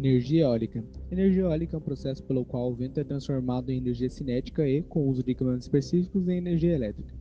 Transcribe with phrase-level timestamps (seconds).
[0.00, 0.82] Energia eólica.
[1.12, 4.80] Energia eólica é um processo pelo qual o vento é transformado em energia cinética e,
[4.82, 7.14] com o uso de equipamentos específicos, em energia elétrica.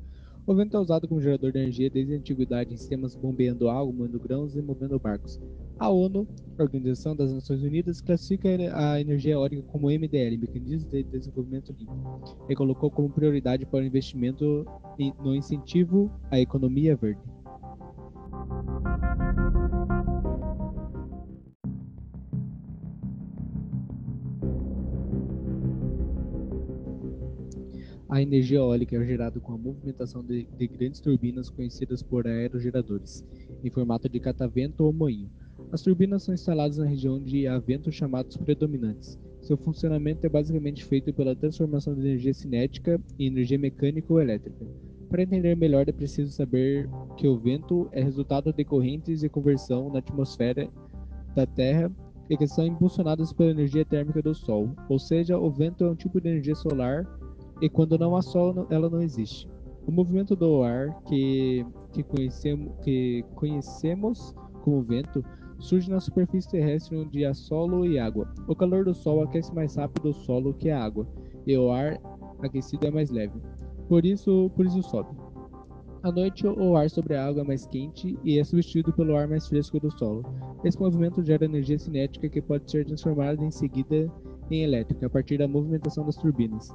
[0.47, 3.91] O vento é usado como gerador de energia desde a antiguidade em sistemas bombeando água,
[3.91, 5.37] moendo grãos e movendo barcos.
[5.77, 6.25] A ONU,
[6.57, 12.55] Organização das Nações Unidas, classifica a energia eólica como MDL, Mecanismo de Desenvolvimento Limpo, e
[12.55, 14.65] colocou como prioridade para o investimento
[15.21, 17.19] no incentivo à economia verde.
[28.19, 33.25] A energia eólica é gerada com a movimentação de, de, grandes turbinas conhecidas por aerogeradores,
[33.63, 35.31] em formato de catavento ou moinho.
[35.71, 39.17] As turbinas são instaladas na região de há ventos chamados predominantes.
[39.41, 44.67] Seu funcionamento é basicamente feito pela transformação de energia cinética em energia mecânica ou elétrica.
[45.07, 49.89] Para entender melhor, é preciso saber que o vento é resultado de correntes de conversão
[49.93, 50.69] na atmosfera
[51.33, 51.89] da Terra
[52.29, 55.95] e que são impulsionadas pela energia térmica do Sol, ou seja, o vento é um
[55.95, 57.07] tipo de energia solar
[57.61, 59.47] e quando não há sol, ela não existe.
[59.87, 65.23] O movimento do ar que, que, conhecemos, que conhecemos como vento
[65.57, 68.31] surge na superfície terrestre onde há solo e água.
[68.47, 71.07] O calor do sol aquece mais rápido o solo que a água,
[71.45, 71.99] e o ar
[72.41, 73.39] aquecido é mais leve.
[73.87, 75.09] Por isso, por isso sobe.
[76.01, 79.27] À noite, o ar sobre a água é mais quente e é substituído pelo ar
[79.27, 80.23] mais fresco do solo.
[80.63, 84.09] Esse movimento gera energia cinética que pode ser transformada em seguida
[84.49, 86.73] em elétrica a partir da movimentação das turbinas.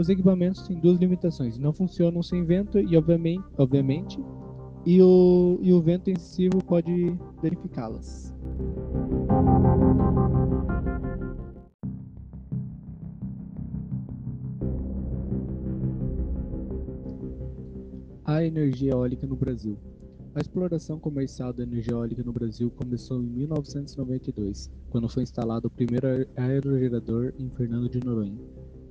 [0.00, 4.18] Os equipamentos têm duas limitações: não funcionam sem vento e, obviamente, obviamente
[4.86, 8.34] e, o, e o vento excessivo pode danificá-las.
[18.24, 19.76] A energia eólica no Brasil.
[20.34, 25.70] A exploração comercial da energia eólica no Brasil começou em 1992, quando foi instalado o
[25.70, 26.06] primeiro
[26.36, 28.38] aerogerador em Fernando de Noronha.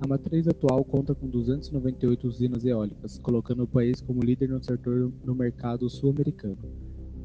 [0.02, 5.12] A matriz atual conta com 298 usinas eólicas, colocando o país como líder no setor
[5.26, 6.58] no mercado sul-americano.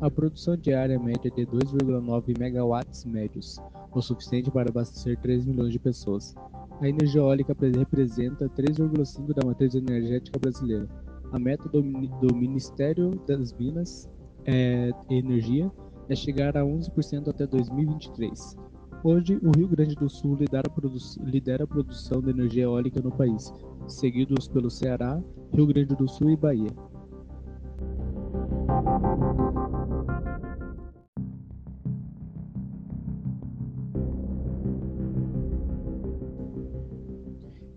[0.00, 3.60] A produção diária média é de 2,9 megawatts médios,
[3.92, 6.34] o suficiente para abastecer 3 milhões de pessoas.
[6.80, 10.88] A energia eólica representa 3,5% da matriz energética brasileira.
[11.30, 14.10] A meta do, do Ministério das Minas
[14.44, 15.70] é, e Energia
[16.08, 18.56] é chegar a 11% até 2023.
[19.06, 23.12] Hoje, o Rio Grande do Sul lidera a, lidera a produção de energia eólica no
[23.14, 23.52] país,
[23.86, 25.22] seguidos pelo Ceará,
[25.52, 26.70] Rio Grande do Sul e Bahia.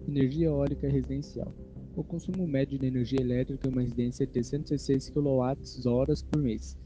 [0.07, 1.53] Energia eólica residencial.
[1.93, 6.77] O consumo médio de energia elétrica em uma residência é de 106 kWh por mês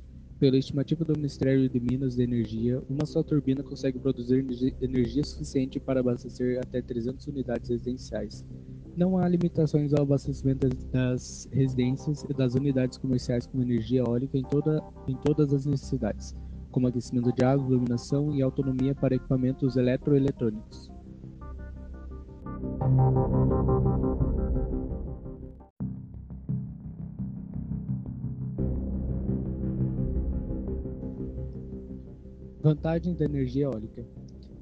[0.41, 4.44] pela estimativa do Ministério de Minas e Energia, uma só turbina consegue produzir
[4.81, 8.44] energia suficiente para abastecer até 300 unidades residenciais.
[8.97, 14.41] Não há limitações ao abastecimento das residências e das unidades comerciais com energia eólica em,
[14.41, 16.35] toda, em todas as necessidades,
[16.72, 20.90] como aquecimento de água, iluminação e autonomia para equipamentos eletroeletrônicos.
[32.62, 34.06] Vantagens da energia eólica.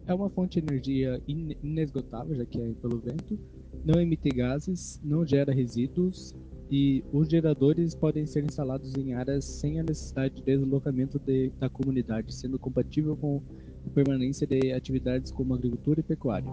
[0.07, 3.37] É uma fonte de energia inesgotável, já que é pelo vento,
[3.85, 6.33] não emite gases, não gera resíduos
[6.71, 11.67] e os geradores podem ser instalados em áreas sem a necessidade de deslocamento de, da
[11.67, 13.41] comunidade, sendo compatível com
[13.85, 16.51] a permanência de atividades como agricultura e pecuária.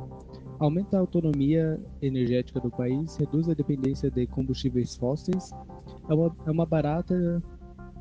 [0.58, 5.50] Aumenta a autonomia energética do país, reduz a dependência de combustíveis fósseis,
[6.08, 7.42] é uma, é uma barata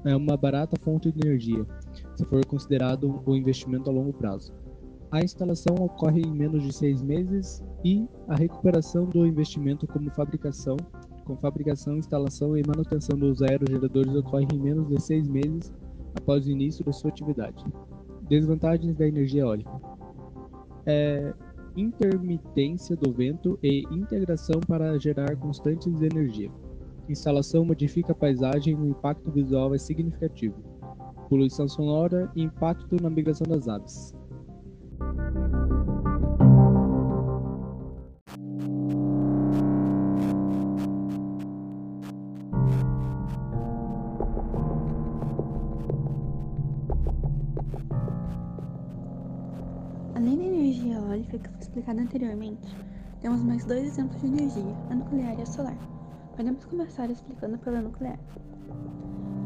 [0.06, 1.66] é uma barata fonte de energia,
[2.16, 4.54] se for considerado o investimento a longo prazo.
[5.12, 10.78] A instalação ocorre em menos de seis meses e a recuperação do investimento como fabricação,
[11.26, 15.74] com fabricação, instalação e manutenção dos aerogeradores ocorre em menos de seis meses
[16.16, 17.64] após o início da sua atividade.
[18.30, 19.72] Desvantagens da energia eólica:
[20.86, 21.34] é,
[21.76, 26.52] intermitência do vento e integração para gerar constantes de energia
[27.10, 30.56] instalação modifica a paisagem e o impacto visual é significativo.
[31.30, 34.14] Poluição sonora e impacto na migração das aves.
[50.16, 52.76] Além da energia eólica que foi explicada anteriormente,
[53.22, 55.95] temos mais dois exemplos de energia, a nuclear e a solar.
[56.36, 58.20] Podemos começar explicando pela nuclear.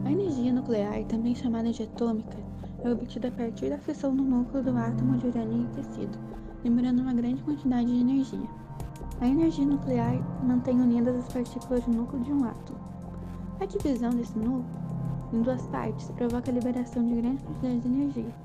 [0.06, 2.36] A energia nuclear, também chamada de atômica,
[2.84, 6.18] é obtida a partir da fissão do núcleo do átomo de urânio enriquecido,
[6.64, 8.50] liberando uma grande quantidade de energia.
[9.22, 12.80] A energia nuclear mantém unidas as partículas do núcleo de um átomo.
[13.60, 14.66] A divisão desse núcleo
[15.32, 18.36] em duas partes provoca a liberação de grande quantidade de energia.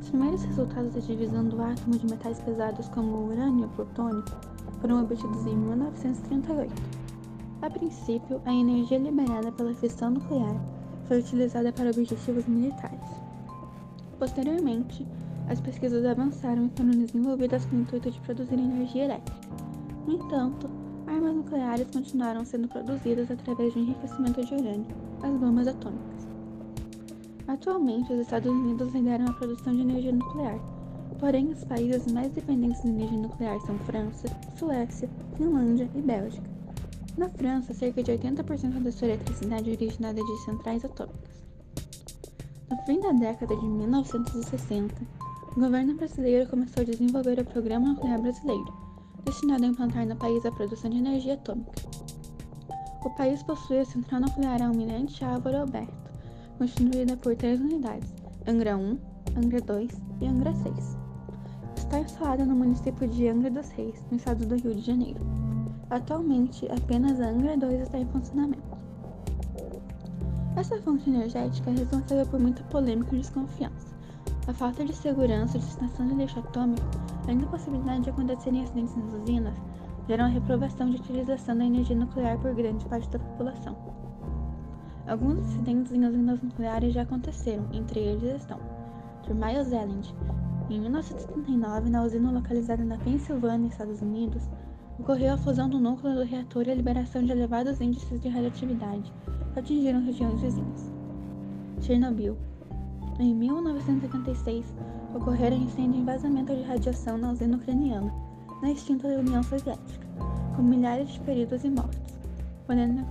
[0.00, 3.68] Os primeiros resultados da divisão do átomo de metais pesados como o urânio e o
[3.68, 4.24] plutônio
[4.80, 6.95] foram obtidos em 1938.
[7.66, 10.54] A princípio, a energia liberada pela fissão nuclear
[11.08, 13.00] foi utilizada para objetivos militares.
[14.20, 15.04] Posteriormente,
[15.48, 19.40] as pesquisas avançaram e foram desenvolvidas com o intuito de produzir energia elétrica.
[20.06, 20.70] No entanto,
[21.08, 24.86] armas nucleares continuaram sendo produzidas através de enriquecimento de urânio,
[25.24, 26.28] as bombas atômicas.
[27.48, 30.60] Atualmente, os Estados Unidos lideram a produção de energia nuclear,
[31.18, 36.55] porém os países mais dependentes de energia nuclear são França, Suécia, Finlândia e Bélgica.
[37.16, 41.42] Na França, cerca de 80% da sua eletricidade é originada de centrais atômicas.
[42.70, 44.94] No fim da década de 1960,
[45.56, 48.70] o governo brasileiro começou a desenvolver o Programa Nuclear Brasileiro,
[49.24, 51.72] destinado a implantar no país a produção de energia atômica.
[53.02, 56.10] O país possui a central nuclear Almirante Álvaro Alberto,
[56.58, 58.12] constituída por três unidades,
[58.46, 58.98] Angra 1,
[59.42, 59.90] Angra 2
[60.20, 60.98] e Angra 6.
[61.78, 65.45] Está instalada no município de Angra dos Reis, no estado do Rio de Janeiro.
[65.88, 68.76] Atualmente, apenas a Angra 2 está em funcionamento.
[70.56, 73.94] Essa fonte energética é responsável por muita polêmica e desconfiança.
[74.48, 76.86] A falta de segurança de estação de lixo atômico,
[77.22, 79.54] além da possibilidade de acontecerem acidentes nas usinas,
[80.08, 83.76] geram a reprovação de utilização da energia nuclear por grande parte da população.
[85.06, 88.58] Alguns acidentes em usinas nucleares já aconteceram, entre eles estão
[89.28, 90.14] Miles Island,
[90.68, 94.48] em 1979, na usina localizada na Pensilvânia, Estados Unidos,
[94.98, 99.12] ocorreu a fusão do núcleo do reator e a liberação de elevados índices de radioatividade
[99.52, 100.92] que atingiram regiões vizinhas.
[101.80, 102.36] Chernobyl.
[103.18, 104.74] Em 1986,
[105.14, 108.12] ocorreram incêndio e vazamento de radiação na usina ucraniana,
[108.62, 110.06] na extinta União Soviética,
[110.54, 112.18] com milhares de feridos e mortos,
[112.66, 113.06] podendo,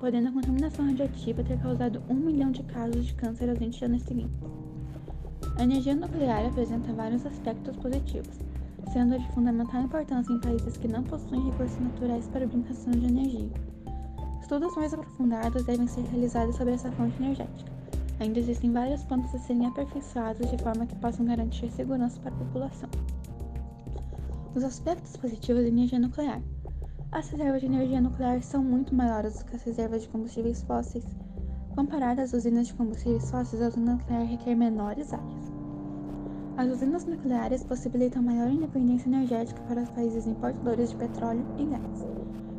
[0.00, 4.02] podendo a contaminação radioativa ter causado um milhão de casos de câncer aos 20 anos
[4.02, 4.40] seguintes.
[5.56, 8.38] A energia nuclear apresenta vários aspectos positivos,
[8.92, 13.50] sendo de fundamental importância em países que não possuem recursos naturais para obtenção de energia.
[14.40, 17.72] Estudos mais aprofundados devem ser realizados sobre essa fonte energética.
[18.20, 22.38] Ainda existem vários pontos a serem aperfeiçoados de forma que possam garantir segurança para a
[22.38, 22.90] população.
[24.54, 26.42] Os aspectos positivos da energia nuclear.
[27.10, 31.04] As reservas de energia nuclear são muito maiores do que as reservas de combustíveis fósseis.
[31.74, 35.61] Comparadas às usinas de combustíveis fósseis, a usina nuclear requer menores áreas.
[36.54, 42.06] As usinas nucleares possibilitam maior independência energética para os países importadores de petróleo e gás,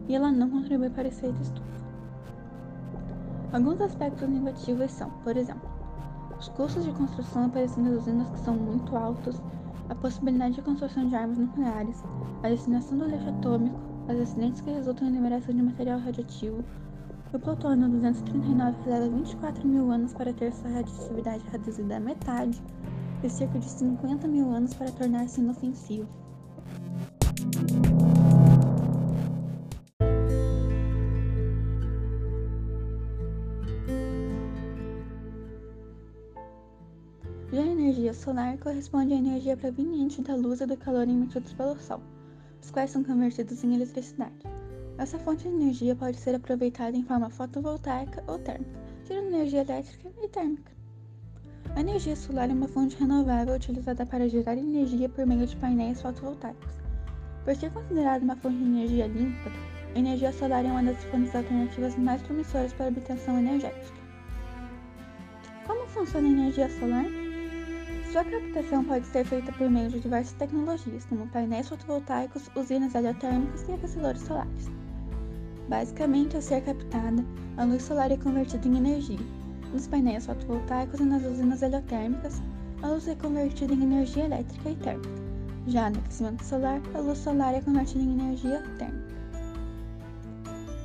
[0.07, 1.85] e ela não contribui para o efeito estufa.
[3.53, 5.69] Alguns aspectos negativos são, por exemplo,
[6.39, 9.39] os custos de construção aparecendo nas usinas que são muito altos,
[9.89, 12.03] a possibilidade de construção de armas nucleares,
[12.41, 13.77] a destinação do lixo atômico,
[14.09, 16.63] os acidentes que resultam em liberação de material radioativo,
[17.31, 22.59] o plutônio 239 leva 24 mil anos para ter sua radioatividade reduzida à metade,
[23.23, 26.07] e cerca de 50 mil anos para tornar-se inofensivo.
[37.51, 41.77] Já a energia solar corresponde à energia proveniente da luz e do calor emitidos pelo
[41.79, 42.01] Sol,
[42.61, 44.43] os quais são convertidos em eletricidade.
[44.97, 50.11] Essa fonte de energia pode ser aproveitada em forma fotovoltaica ou térmica, gerando energia elétrica
[50.21, 50.82] e térmica.
[51.75, 56.01] A energia solar é uma fonte renovável utilizada para gerar energia por meio de painéis
[56.01, 56.73] fotovoltaicos.
[57.43, 59.51] Por ser considerada uma fonte de energia limpa,
[59.95, 63.97] a energia solar é uma das fontes alternativas mais promissoras para a obtenção energética.
[65.65, 67.05] Como funciona a energia solar?
[68.11, 73.67] Sua captação pode ser feita por meio de diversas tecnologias, como painéis fotovoltaicos, usinas heliotérmicas
[73.67, 74.69] e aquecedores solares.
[75.67, 77.25] Basicamente, ao ser captada,
[77.57, 79.19] a luz solar é convertida em energia,
[79.73, 82.41] nos painéis fotovoltaicos e nas usinas heliotérmicas,
[82.83, 85.09] a luz é convertida em energia elétrica e térmica.
[85.67, 89.13] Já no aquecimento solar, a luz solar é convertida em energia térmica.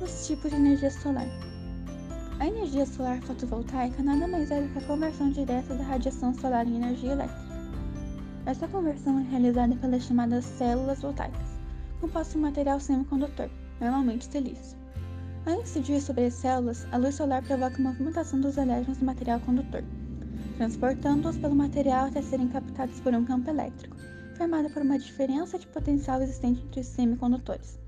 [0.01, 1.27] Os tipos de energia solar.
[2.39, 6.65] A energia solar fotovoltaica nada mais é do que a conversão direta da radiação solar
[6.65, 7.49] em energia elétrica.
[8.45, 11.59] Essa conversão é realizada pelas chamadas células voltaicas,
[12.01, 14.78] compostas de material semicondutor, normalmente silício.
[15.49, 19.39] Ao incidir sobre as células, a luz solar provoca a movimentação dos elétrons do material
[19.39, 19.83] condutor,
[20.57, 23.97] transportando-os pelo material até serem captados por um campo elétrico,
[24.37, 27.79] formado por uma diferença de potencial existente entre os semicondutores.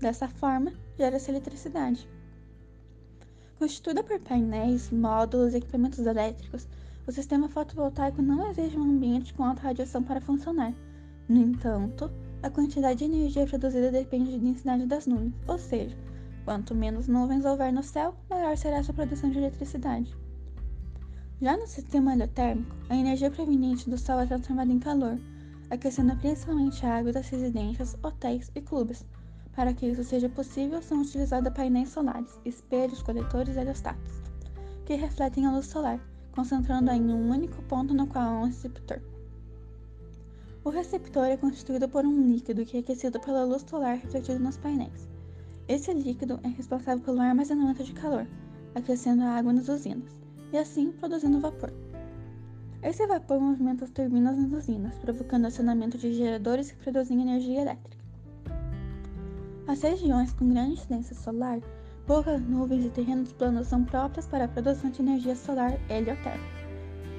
[0.00, 2.08] Dessa forma, gera-se eletricidade.
[3.60, 6.66] Constituída por painéis, módulos e equipamentos elétricos,
[7.04, 10.72] O sistema fotovoltaico não exige um ambiente com alta radiação para funcionar.
[11.28, 12.08] No entanto,
[12.42, 15.96] a quantidade de energia produzida depende da densidade das nuvens, ou seja,
[16.44, 20.14] quanto menos nuvens houver no céu, maior será sua produção de eletricidade.
[21.40, 25.18] Já no sistema heliotérmico, a energia proveniente do Sol é transformada em calor,
[25.70, 29.04] aquecendo principalmente a água das residências, hotéis e clubes.
[29.54, 34.22] Para que isso seja possível, são utilizados painéis solares, espelhos, coletores e heliostatos,
[34.86, 36.00] que refletem a luz solar,
[36.32, 39.00] concentrando-a em um único ponto no qual há um receptor.
[40.64, 44.56] O receptor é constituído por um líquido que é aquecido pela luz solar refletida nos
[44.56, 45.11] painéis.
[45.68, 48.26] Esse líquido é responsável pelo armazenamento de calor,
[48.74, 50.20] aquecendo a água nas usinas,
[50.52, 51.72] e assim produzindo vapor.
[52.82, 58.02] Esse vapor movimenta as turbinas nas usinas, provocando acionamento de geradores que produzem energia elétrica.
[59.68, 61.60] As regiões com grande incidência solar,
[62.06, 66.62] poucas nuvens e terrenos planos são próprias para a produção de energia solar heliotérmica.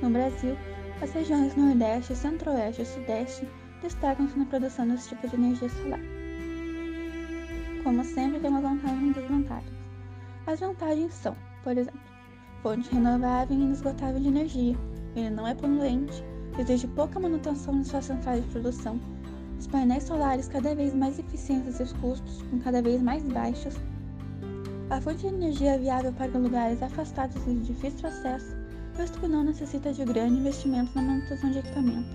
[0.01, 0.57] No Brasil,
[1.01, 3.47] as regiões Nordeste, Centro-Oeste e Sudeste
[3.81, 6.12] destacam-se na produção desse tipo de energia solar.
[7.83, 9.73] Como sempre, temos vantagens e desvantagens.
[10.47, 11.99] As vantagens são, por exemplo,
[12.61, 14.77] fonte renovável e inesgotável de energia,
[15.15, 16.23] ele não é poluente,
[16.57, 18.99] exige pouca manutenção em suas centrais de produção,
[19.59, 23.75] os painéis solares cada vez mais eficientes e os custos com cada vez mais baixos,
[24.89, 28.55] a fonte de energia é viável para lugares afastados e de difícil acesso,
[28.97, 32.11] visto que não necessita de grande investimento na manutenção de equipamentos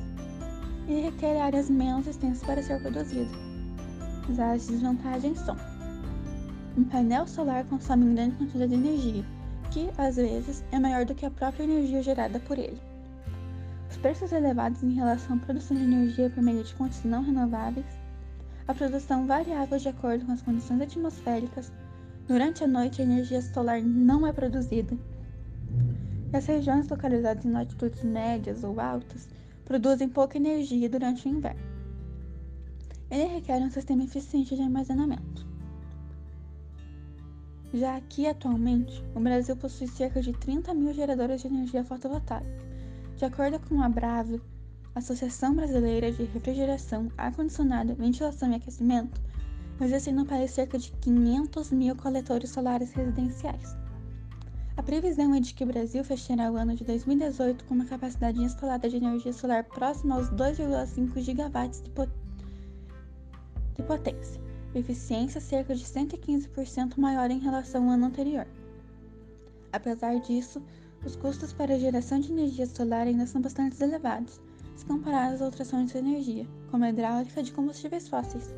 [0.87, 3.48] e requer áreas menos extensas para ser produzido.
[4.37, 5.57] As desvantagens são:
[6.77, 9.25] um painel solar consome grande quantidade de energia,
[9.71, 12.81] que, às vezes, é maior do que a própria energia gerada por ele.
[13.91, 17.87] Os preços elevados em relação à produção de energia por meio de fontes não renováveis,
[18.67, 21.73] a produção variável de acordo com as condições atmosféricas,
[22.27, 24.97] durante a noite a energia solar não é produzida
[26.33, 29.29] e as regiões localizadas em latitudes médias ou altas
[29.65, 31.68] produzem pouca energia durante o inverno.
[33.11, 35.47] Ele requer um sistema eficiente de armazenamento.
[37.73, 42.47] Já aqui, atualmente, o Brasil possui cerca de 30 mil geradores de energia fotovoltaica.
[43.17, 44.41] De acordo com a Brave,
[44.95, 49.21] Associação Brasileira de Refrigeração, Ar-Condicionado, Ventilação e Aquecimento,
[49.81, 53.77] existem no país cerca de 500 mil coletores solares residenciais.
[54.77, 58.41] A previsão é de que o Brasil fechará o ano de 2018 com uma capacidade
[58.41, 62.18] instalada de energia solar próxima aos 2,5 gigawatts de, pot de
[63.89, 64.39] potência,
[64.75, 68.47] eficiência cerca de 115% maior em relação ao ano anterior.
[69.73, 70.63] Apesar disso,
[71.07, 74.43] os custos para a geração de energia solar ainda são bastante elevados,
[74.77, 78.55] se comparados a outras fontes de energia, como a hidráulica de combustíveis fósseis.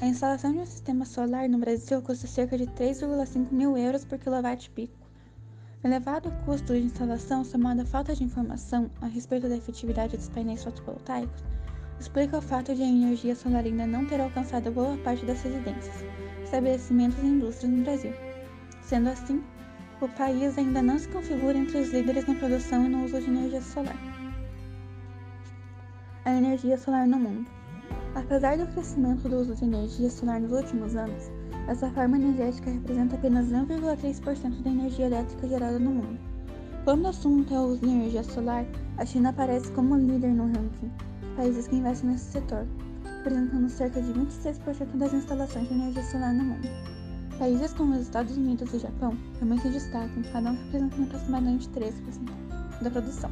[0.00, 4.18] A instalação de um sistema solar no Brasil custa cerca de 3,5 mil euros por
[4.18, 5.00] quilowatt-pico
[5.82, 10.28] o elevado custo de instalação, somado à falta de informação a respeito da efetividade dos
[10.28, 11.42] painéis fotovoltaicos,
[12.00, 16.02] explica o fato de a energia solar ainda não ter alcançado boa parte das residências,
[16.42, 18.12] estabelecimentos e indústrias no Brasil.
[18.80, 19.44] Sendo assim,
[20.00, 23.28] o país ainda não se configura entre os líderes na produção e no uso de
[23.28, 23.96] energia solar.
[26.24, 27.50] A energia solar no mundo.
[28.14, 31.30] Apesar do crescimento do uso de energia solar nos últimos anos,
[31.68, 36.18] essa forma energética representa apenas 0,3% da energia elétrica gerada no mundo.
[36.82, 38.64] Quando o assunto é o uso de energia solar,
[38.96, 42.66] a China aparece como líder no ranking países que investem nesse setor,
[43.04, 46.68] representando cerca de 26% das instalações de energia solar no mundo.
[47.38, 51.68] Países como os Estados Unidos e o Japão também se destacam, cada um representando aproximadamente
[51.70, 53.30] 13% da produção.